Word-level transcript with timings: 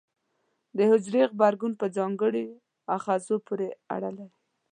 د 0.77 0.79
حجرې 0.91 1.21
غبرګون 1.31 1.73
په 1.81 1.85
ځانګړو 1.97 2.45
آخذو 2.95 3.35
پورې 3.47 3.67
اړه 3.95 4.09
لري. 4.17 4.37